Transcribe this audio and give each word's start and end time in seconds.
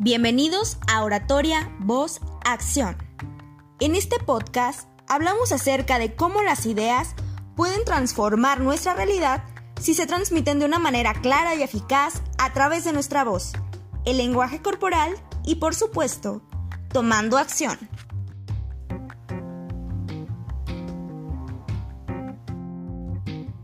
Bienvenidos 0.00 0.78
a 0.86 1.02
Oratoria 1.02 1.74
Voz 1.80 2.20
Acción. 2.44 2.96
En 3.80 3.96
este 3.96 4.20
podcast 4.20 4.88
hablamos 5.08 5.50
acerca 5.50 5.98
de 5.98 6.14
cómo 6.14 6.40
las 6.42 6.66
ideas 6.66 7.16
pueden 7.56 7.84
transformar 7.84 8.60
nuestra 8.60 8.94
realidad 8.94 9.42
si 9.80 9.94
se 9.94 10.06
transmiten 10.06 10.60
de 10.60 10.66
una 10.66 10.78
manera 10.78 11.14
clara 11.14 11.56
y 11.56 11.64
eficaz 11.64 12.22
a 12.38 12.52
través 12.52 12.84
de 12.84 12.92
nuestra 12.92 13.24
voz, 13.24 13.54
el 14.04 14.18
lenguaje 14.18 14.62
corporal 14.62 15.16
y 15.44 15.56
por 15.56 15.74
supuesto, 15.74 16.42
tomando 16.92 17.36
acción. 17.36 17.76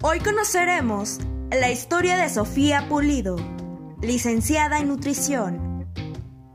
Hoy 0.00 0.18
conoceremos 0.20 1.18
la 1.50 1.70
historia 1.70 2.16
de 2.16 2.30
Sofía 2.30 2.88
Pulido, 2.88 3.36
licenciada 4.00 4.78
en 4.78 4.88
nutrición. 4.88 5.71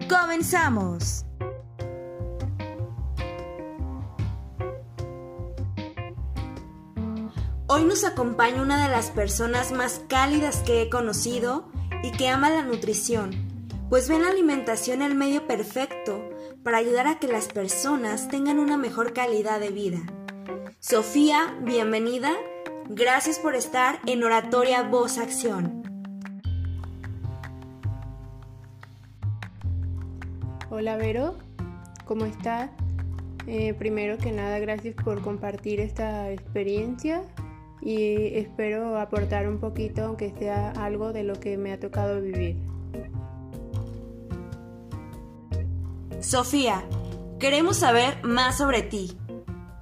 Comenzamos. 0.09 1.25
Hoy 7.67 7.83
nos 7.83 8.05
acompaña 8.05 8.61
una 8.61 8.83
de 8.83 8.89
las 8.89 9.11
personas 9.11 9.71
más 9.71 10.01
cálidas 10.07 10.57
que 10.65 10.81
he 10.81 10.89
conocido 10.89 11.69
y 12.03 12.11
que 12.11 12.29
ama 12.29 12.49
la 12.49 12.63
nutrición, 12.63 13.31
pues 13.89 14.07
ve 14.07 14.17
la 14.19 14.29
alimentación 14.29 15.01
el 15.01 15.15
medio 15.15 15.45
perfecto 15.45 16.29
para 16.63 16.77
ayudar 16.77 17.07
a 17.07 17.19
que 17.19 17.27
las 17.27 17.47
personas 17.47 18.29
tengan 18.29 18.59
una 18.59 18.77
mejor 18.77 19.13
calidad 19.13 19.59
de 19.59 19.69
vida. 19.69 19.99
Sofía, 20.79 21.57
bienvenida 21.61 22.31
Gracias 22.89 23.37
por 23.37 23.53
estar 23.53 23.99
en 24.05 24.23
Oratoria 24.23 24.81
Voz 24.83 25.17
Acción. 25.17 25.76
Hola 30.79 30.95
Vero, 30.95 31.33
¿cómo 32.05 32.25
estás? 32.25 32.69
Eh, 33.47 33.73
primero 33.73 34.19
que 34.19 34.31
nada, 34.31 34.59
gracias 34.59 34.93
por 34.93 35.23
compartir 35.23 35.79
esta 35.79 36.29
experiencia 36.31 37.23
y 37.81 38.35
espero 38.37 38.99
aportar 38.99 39.49
un 39.49 39.57
poquito, 39.59 40.05
aunque 40.05 40.35
sea 40.37 40.69
algo 40.73 41.13
de 41.13 41.23
lo 41.23 41.39
que 41.39 41.57
me 41.57 41.73
ha 41.73 41.79
tocado 41.79 42.21
vivir. 42.21 42.57
Sofía, 46.19 46.83
queremos 47.39 47.77
saber 47.77 48.23
más 48.23 48.59
sobre 48.59 48.83
ti. 48.83 49.17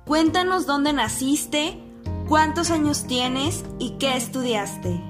Cuéntanos 0.06 0.66
dónde 0.66 0.94
naciste, 0.94 1.78
¿Cuántos 2.30 2.72
años 2.72 3.06
tienes 3.06 3.66
y 3.80 3.98
qué 4.00 4.16
estudiaste? 4.16 5.02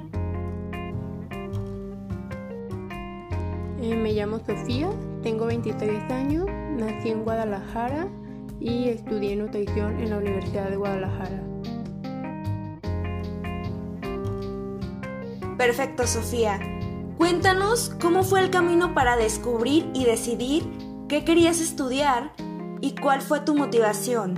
Eh, 3.82 3.96
me 3.96 4.14
llamo 4.14 4.40
Sofía, 4.40 4.90
tengo 5.26 5.48
23 5.48 6.12
años, 6.12 6.46
nací 6.78 7.10
en 7.10 7.24
Guadalajara 7.24 8.08
y 8.60 8.90
estudié 8.90 9.36
nutrición 9.36 10.00
en 10.00 10.12
la 10.12 10.20
Universidad 10.20 10.70
de 10.70 10.76
Guadalajara. 10.76 11.42
Perfecto, 15.58 16.06
Sofía. 16.06 16.60
Cuéntanos 17.18 17.96
cómo 18.00 18.22
fue 18.22 18.42
el 18.42 18.52
camino 18.52 18.94
para 18.94 19.18
descubrir 19.18 19.90
y 19.96 20.06
decidir 20.06 20.64
qué 21.10 21.26
querías 21.26 21.60
estudiar 21.60 22.32
y 22.82 22.94
cuál 22.94 23.24
fue 23.24 23.40
tu 23.40 23.56
motivación. 23.56 24.36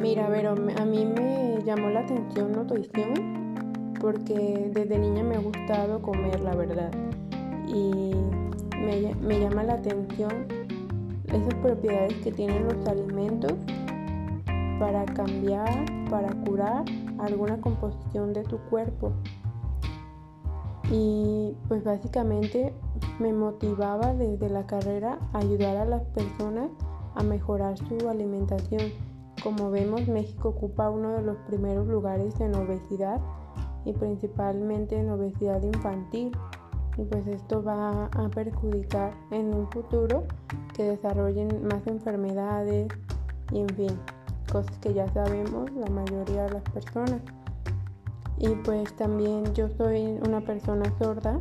Mira, 0.00 0.28
pero 0.30 0.52
a 0.52 0.84
mí 0.84 1.04
me 1.04 1.58
llamó 1.64 1.90
la 1.90 2.00
atención 2.00 2.52
nutrición 2.52 3.39
porque 4.00 4.70
desde 4.72 4.98
niña 4.98 5.22
me 5.22 5.36
ha 5.36 5.40
gustado 5.40 6.00
comer, 6.02 6.40
la 6.40 6.54
verdad. 6.54 6.90
Y 7.68 8.12
me, 8.76 9.14
me 9.14 9.40
llama 9.40 9.62
la 9.62 9.74
atención 9.74 10.46
esas 11.26 11.54
propiedades 11.62 12.14
que 12.24 12.32
tienen 12.32 12.64
los 12.64 12.86
alimentos 12.88 13.52
para 14.78 15.04
cambiar, 15.04 15.84
para 16.08 16.32
curar 16.44 16.84
alguna 17.18 17.60
composición 17.60 18.32
de 18.32 18.42
tu 18.44 18.58
cuerpo. 18.70 19.12
Y 20.90 21.54
pues 21.68 21.84
básicamente 21.84 22.74
me 23.20 23.32
motivaba 23.32 24.14
desde 24.14 24.48
la 24.48 24.66
carrera 24.66 25.18
a 25.32 25.38
ayudar 25.38 25.76
a 25.76 25.84
las 25.84 26.02
personas 26.06 26.70
a 27.14 27.22
mejorar 27.22 27.76
su 27.76 28.08
alimentación 28.08 28.80
como 29.42 29.70
vemos, 29.70 30.06
México 30.06 30.50
ocupa 30.50 30.90
uno 30.90 31.12
de 31.12 31.22
los 31.22 31.38
primeros 31.38 31.86
lugares 31.86 32.38
en 32.40 32.54
obesidad 32.54 33.20
y 33.84 33.92
principalmente 33.92 34.98
en 34.98 35.10
obesidad 35.10 35.62
infantil. 35.62 36.32
Y 36.96 37.04
pues 37.04 37.26
esto 37.26 37.62
va 37.62 38.06
a 38.06 38.28
perjudicar 38.28 39.14
en 39.30 39.54
un 39.54 39.70
futuro 39.70 40.24
que 40.74 40.84
desarrollen 40.84 41.66
más 41.66 41.86
enfermedades 41.86 42.88
y 43.52 43.60
en 43.60 43.68
fin, 43.70 43.98
cosas 44.50 44.76
que 44.78 44.92
ya 44.92 45.08
sabemos 45.08 45.70
la 45.72 45.88
mayoría 45.88 46.44
de 46.44 46.50
las 46.50 46.62
personas. 46.64 47.20
Y 48.38 48.48
pues 48.64 48.94
también 48.96 49.52
yo 49.54 49.68
soy 49.68 50.18
una 50.26 50.40
persona 50.40 50.84
sorda 50.98 51.40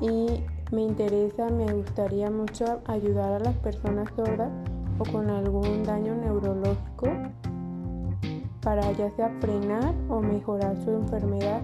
y 0.00 0.44
me 0.72 0.82
interesa, 0.82 1.48
me 1.48 1.72
gustaría 1.72 2.30
mucho 2.30 2.80
ayudar 2.86 3.32
a 3.34 3.38
las 3.40 3.54
personas 3.56 4.08
sordas 4.16 4.50
o 4.98 5.04
con 5.04 5.30
algún 5.30 5.84
daño 5.84 6.14
neurológico 6.14 7.08
para 8.66 8.90
ya 8.90 9.08
sea 9.12 9.30
frenar 9.40 9.94
o 10.08 10.20
mejorar 10.20 10.76
su 10.82 10.90
enfermedad. 10.90 11.62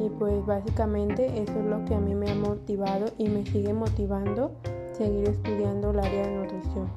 Y 0.00 0.08
pues 0.18 0.44
básicamente 0.44 1.26
eso 1.40 1.52
es 1.60 1.64
lo 1.64 1.84
que 1.84 1.94
a 1.94 2.00
mí 2.00 2.12
me 2.16 2.28
ha 2.28 2.34
motivado 2.34 3.06
y 3.18 3.28
me 3.28 3.46
sigue 3.46 3.72
motivando 3.72 4.50
seguir 4.98 5.28
estudiando 5.28 5.92
el 5.92 6.00
área 6.00 6.26
de 6.26 6.34
nutrición. 6.34 6.90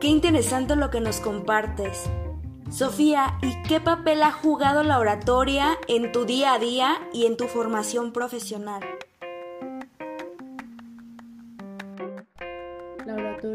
Qué 0.00 0.08
interesante 0.08 0.76
lo 0.76 0.90
que 0.90 1.00
nos 1.00 1.20
compartes. 1.20 2.04
Sofía, 2.68 3.38
¿y 3.40 3.56
qué 3.66 3.80
papel 3.80 4.22
ha 4.22 4.32
jugado 4.32 4.82
la 4.82 4.98
oratoria 4.98 5.78
en 5.88 6.12
tu 6.12 6.26
día 6.26 6.52
a 6.52 6.58
día 6.58 6.96
y 7.14 7.24
en 7.24 7.38
tu 7.38 7.46
formación 7.46 8.12
profesional? 8.12 8.82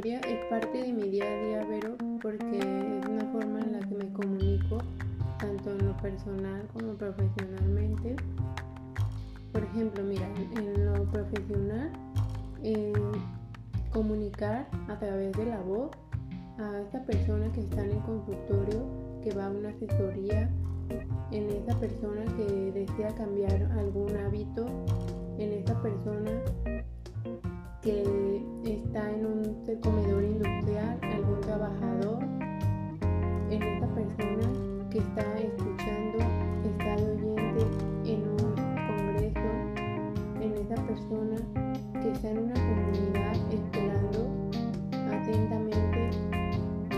Es 0.04 0.46
parte 0.50 0.82
de 0.82 0.92
mi 0.92 1.10
día 1.10 1.24
a 1.24 1.44
día, 1.46 1.66
Vero, 1.66 1.96
porque 2.22 2.60
es 2.60 3.08
una 3.08 3.26
forma 3.32 3.62
en 3.62 3.72
la 3.72 3.80
que 3.80 3.96
me 3.96 4.12
comunico, 4.12 4.80
tanto 5.40 5.72
en 5.72 5.88
lo 5.88 5.96
personal 5.98 6.68
como 6.74 6.96
profesionalmente. 6.96 8.18
Por 9.54 9.64
ejemplo, 9.64 10.04
mira, 10.04 10.28
en 10.58 10.86
lo 10.86 11.10
profesional, 11.12 11.92
comunicar 13.94 14.68
a 14.90 15.00
través 15.00 15.32
de 15.32 15.46
la 15.46 15.62
voz 15.62 15.92
a 16.60 16.82
esta 16.82 17.06
persona 17.06 17.50
que 17.54 17.62
está 17.62 17.86
en 17.86 17.92
el 17.92 18.00
consultorio, 18.00 18.86
que 19.24 19.34
va 19.34 19.46
a 19.46 19.50
una 19.50 19.70
asesoría, 19.70 20.52
en 21.32 21.50
esa 21.50 21.80
persona 21.80 22.26
que 22.36 22.72
desea 22.74 23.16
cambiar 23.16 23.64
algún 23.80 24.16
hábito, 24.18 24.68
en 25.38 25.54
esa 25.54 25.82
persona 25.82 26.32
que 27.86 28.02
está 28.64 29.12
en 29.12 29.26
un 29.28 29.80
comedor 29.84 30.24
industrial, 30.24 30.98
algún 31.04 31.40
trabajador, 31.42 32.24
en 33.52 33.62
esta 33.62 33.88
persona 33.94 34.50
que 34.90 34.98
está 34.98 35.22
escuchando, 35.38 36.18
está 36.66 36.96
de 36.96 37.12
oyente 37.12 37.62
en 38.06 38.22
un 38.28 38.56
congreso, 38.90 39.50
en 40.42 40.52
esa 40.66 40.82
persona 40.84 41.38
que 42.02 42.12
está 42.12 42.32
en 42.32 42.40
una 42.40 42.56
comunidad 42.56 43.36
esperando 43.54 44.34
atentamente 45.12 46.10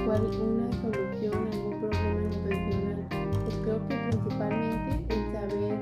cuál 0.06 0.22
una 0.40 0.72
solución 0.82 1.36
a 1.36 1.52
algún 1.52 1.80
problema 1.82 2.22
nutricional. 2.22 3.06
Pues 3.44 3.56
creo 3.62 3.88
que 3.90 3.96
principalmente 4.10 4.92
el 5.10 5.22
saber 5.34 5.78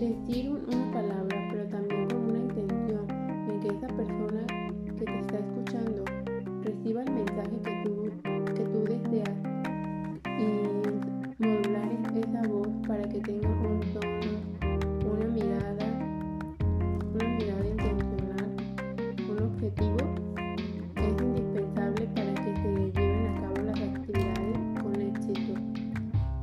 decir 0.00 0.50
una 0.50 0.92
palabra, 0.92 1.39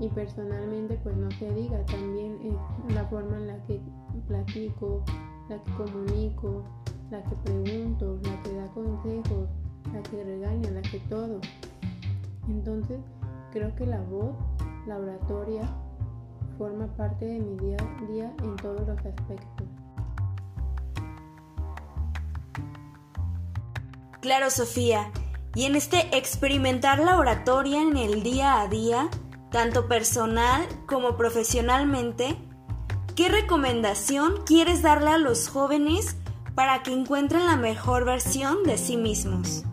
Y 0.08 0.10
personalmente 0.10 0.98
pues 1.04 1.18
no 1.18 1.30
se 1.32 1.54
diga, 1.54 1.86
también 1.86 2.40
es 2.88 2.96
la 2.96 3.06
forma 3.08 3.36
en 3.36 3.48
la 3.48 3.64
que 3.66 3.82
platico, 4.26 5.04
la 5.50 5.62
que 5.62 5.72
comunico, 5.74 6.64
la 7.12 7.22
que 7.24 7.36
pregunto, 7.44 8.18
la 8.24 8.42
que 8.42 8.54
da 8.54 8.68
consejos, 8.68 9.50
la 9.92 10.02
que 10.04 10.24
regaña, 10.24 10.72
la 10.72 10.82
que 10.82 11.00
todo. 11.10 11.42
Entonces, 12.48 13.00
Creo 13.58 13.74
que 13.76 13.86
la 13.86 14.02
voz, 14.02 14.36
la 14.86 14.98
oratoria, 14.98 15.64
forma 16.58 16.86
parte 16.98 17.26
de 17.26 17.40
mi 17.40 17.58
día 17.58 17.78
a 17.80 18.12
día 18.12 18.34
en 18.44 18.56
todos 18.58 18.82
los 18.82 18.98
aspectos. 18.98 19.68
Claro, 24.22 24.50
Sofía. 24.50 25.12
Y 25.56 25.64
en 25.64 25.76
este 25.76 26.16
experimentar 26.16 27.00
la 27.00 27.18
oratoria 27.18 27.82
en 27.82 27.96
el 27.96 28.22
día 28.22 28.62
a 28.62 28.68
día, 28.68 29.10
tanto 29.52 29.88
personal 29.88 30.66
como 30.86 31.16
profesionalmente, 31.18 32.38
¿qué 33.16 33.30
recomendación 33.30 34.44
quieres 34.46 34.82
darle 34.82 35.12
a 35.12 35.18
los 35.18 35.50
jóvenes 35.50 36.18
para 36.56 36.84
que 36.84 36.94
encuentren 36.94 37.46
la 37.46 37.56
mejor 37.56 38.06
versión 38.06 38.64
de 38.64 38.78
sí 38.78 38.98
mismos? 38.98 39.64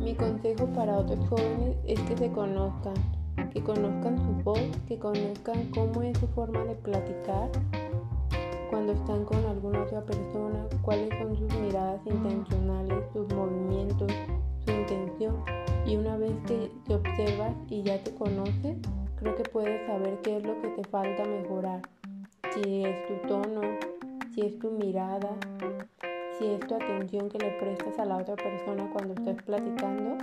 Mi 0.00 0.14
consejo 0.14 0.66
para 0.74 0.96
otros 0.96 1.28
jóvenes 1.28 1.76
es 1.86 2.00
que 2.00 2.16
se 2.16 2.30
conozcan, 2.32 2.94
que 3.52 3.62
conozcan 3.62 4.16
su 4.18 4.44
voz, 4.44 4.60
que 4.86 4.98
conozcan 4.98 5.70
cómo 5.74 6.02
es 6.02 6.18
su 6.18 6.28
forma 6.28 6.60
de 6.64 6.74
platicar 6.76 7.50
cuando 8.70 8.92
están 8.92 9.24
con 9.24 9.38
alguna 9.46 9.82
otra 9.82 10.04
persona, 10.04 10.66
cuáles 10.82 11.08
son 11.18 11.36
sus 11.36 11.60
miradas 11.60 12.00
intencionales, 12.06 13.03
prestas 27.64 27.98
a 27.98 28.04
la 28.04 28.18
otra 28.18 28.36
persona 28.36 28.90
cuando 28.92 29.14
estás 29.14 29.42
platicando. 29.44 30.18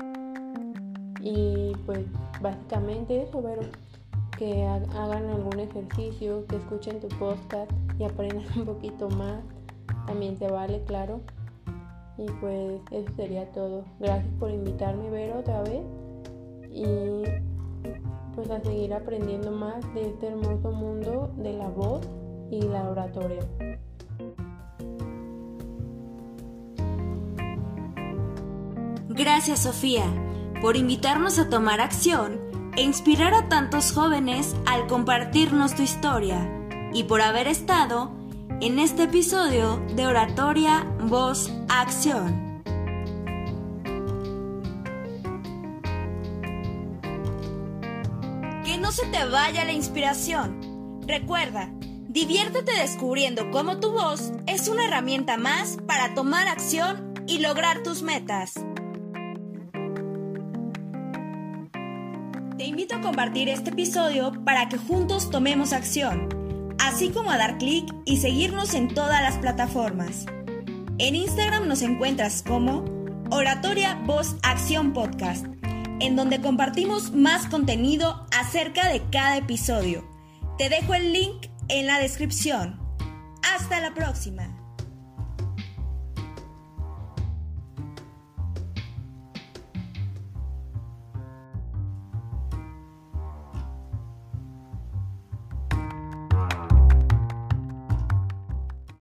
Y 1.21 1.73
pues 1.85 2.05
básicamente 2.39 3.23
eso, 3.23 3.41
pero 3.41 3.61
que 4.37 4.63
hagan 4.65 5.29
algún 5.29 5.59
ejercicio, 5.59 6.45
que 6.47 6.57
escuchen 6.57 6.99
tu 6.99 7.07
podcast 7.19 7.71
y 7.99 8.03
aprendan 8.03 8.45
un 8.55 8.65
poquito 8.65 9.09
más. 9.09 9.41
También 10.05 10.37
te 10.37 10.49
vale, 10.49 10.83
claro. 10.85 11.21
Y 12.17 12.25
pues 12.39 12.79
eso 12.91 13.11
sería 13.15 13.51
todo. 13.51 13.85
Gracias 13.99 14.31
por 14.39 14.51
invitarme 14.51 15.07
a 15.07 15.11
ver 15.11 15.33
otra 15.33 15.63
vez. 15.63 15.83
Y 16.69 17.23
pues 18.35 18.49
a 18.51 18.61
seguir 18.61 18.93
aprendiendo 18.93 19.51
más 19.51 19.81
de 19.93 20.09
este 20.09 20.27
hermoso 20.27 20.71
mundo 20.71 21.31
de 21.37 21.53
la 21.53 21.67
voz 21.69 22.07
y 22.51 22.61
la 22.61 22.87
oratoria. 22.89 23.39
Gracias 29.13 29.63
Sofía 29.63 30.05
por 30.61 30.77
invitarnos 30.77 31.37
a 31.37 31.49
tomar 31.49 31.81
acción 31.81 32.39
e 32.77 32.81
inspirar 32.81 33.33
a 33.33 33.49
tantos 33.49 33.91
jóvenes 33.91 34.55
al 34.65 34.87
compartirnos 34.87 35.75
tu 35.75 35.81
historia 35.81 36.49
y 36.93 37.03
por 37.03 37.21
haber 37.21 37.47
estado 37.47 38.13
en 38.61 38.79
este 38.79 39.03
episodio 39.03 39.81
de 39.95 40.07
Oratoria 40.07 40.87
Voz 41.01 41.51
Acción. 41.67 42.61
Que 48.63 48.77
no 48.77 48.93
se 48.93 49.07
te 49.07 49.25
vaya 49.25 49.65
la 49.65 49.73
inspiración. 49.73 51.01
Recuerda, 51.05 51.69
diviértete 52.07 52.71
descubriendo 52.79 53.51
cómo 53.51 53.81
tu 53.81 53.91
voz 53.91 54.31
es 54.47 54.69
una 54.69 54.85
herramienta 54.85 55.35
más 55.35 55.77
para 55.85 56.13
tomar 56.13 56.47
acción 56.47 57.13
y 57.27 57.39
lograr 57.39 57.83
tus 57.83 58.03
metas. 58.03 58.53
Compartir 63.01 63.49
este 63.49 63.71
episodio 63.71 64.31
para 64.45 64.69
que 64.69 64.77
juntos 64.77 65.29
tomemos 65.29 65.73
acción, 65.73 66.29
así 66.79 67.09
como 67.09 67.31
a 67.31 67.37
dar 67.37 67.57
clic 67.57 67.91
y 68.05 68.17
seguirnos 68.17 68.73
en 68.73 68.87
todas 68.87 69.21
las 69.21 69.37
plataformas. 69.37 70.25
En 70.97 71.15
Instagram 71.15 71.67
nos 71.67 71.81
encuentras 71.81 72.43
como 72.43 72.85
Oratoria 73.31 73.95
Voz 74.05 74.35
Acción 74.43 74.93
Podcast, 74.93 75.45
en 75.99 76.15
donde 76.15 76.41
compartimos 76.41 77.11
más 77.11 77.47
contenido 77.47 78.27
acerca 78.37 78.87
de 78.89 79.01
cada 79.11 79.37
episodio. 79.37 80.07
Te 80.57 80.69
dejo 80.69 80.93
el 80.93 81.11
link 81.11 81.47
en 81.69 81.87
la 81.87 81.99
descripción. 81.99 82.79
Hasta 83.55 83.79
la 83.79 83.93
próxima. 83.93 84.60